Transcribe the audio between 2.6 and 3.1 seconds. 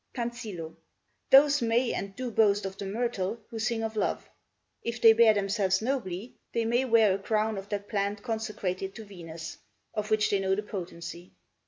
of the